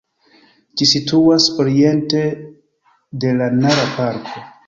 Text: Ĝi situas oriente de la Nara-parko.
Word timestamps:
Ĝi 0.79 0.87
situas 0.91 1.45
oriente 1.65 2.23
de 3.25 3.37
la 3.43 3.53
Nara-parko. 3.61 4.43